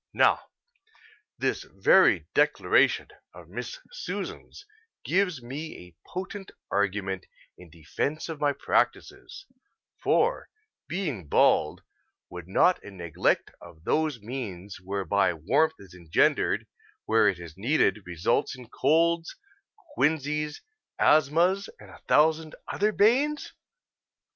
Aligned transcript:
Now, 0.15 0.47
this 1.37 1.61
very 1.61 2.25
declaration 2.33 3.09
of 3.35 3.49
Miss 3.49 3.77
Susan's 3.91 4.65
gives 5.05 5.43
me 5.43 5.77
a 5.89 5.95
potent 6.09 6.49
argument 6.71 7.27
in 7.55 7.69
defence 7.69 8.27
of 8.27 8.41
my 8.41 8.51
practices, 8.51 9.45
for, 10.01 10.49
being 10.87 11.27
bald, 11.27 11.83
would 12.31 12.47
not 12.47 12.83
a 12.83 12.89
neglect 12.89 13.51
of 13.61 13.83
those 13.83 14.19
means 14.19 14.79
whereby 14.81 15.35
warmth 15.35 15.75
is 15.77 15.93
engendered 15.93 16.65
where 17.05 17.27
it 17.27 17.37
is 17.37 17.55
needed 17.55 17.99
result 18.03 18.55
in 18.55 18.69
colds, 18.69 19.35
quinsies, 19.95 20.61
asthmas, 20.97 21.69
and 21.79 21.91
a 21.91 22.01
thousand 22.07 22.55
other 22.67 22.91
banes? 22.91 23.53